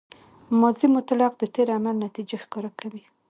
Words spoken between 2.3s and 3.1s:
ښکاره کوي.